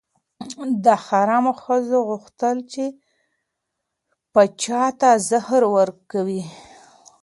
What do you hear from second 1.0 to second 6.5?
حرم ښځو غوښتل چې پاچا ته زهر ورکړي.